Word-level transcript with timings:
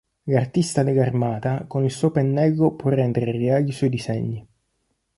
L'artista 0.23 0.81
dell'armata, 0.81 1.65
con 1.67 1.83
il 1.83 1.91
suo 1.91 2.09
pennello 2.09 2.73
può 2.73 2.89
rendere 2.89 3.33
reali 3.33 3.67
i 3.67 3.71
suoi 3.71 3.89
disegni. 3.91 4.47